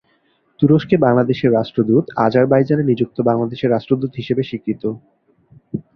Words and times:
তুরস্কে 0.59 0.95
বাংলাদেশের 0.97 1.53
রাষ্ট্রদূত 1.53 2.05
আজারবাইজানে 2.17 2.83
নিযুক্ত 2.83 3.17
বাংলাদেশের 3.21 3.71
রাষ্ট্রদূত 3.71 4.11
হিসাবে 4.15 4.43
স্বীকৃত। 4.43 4.83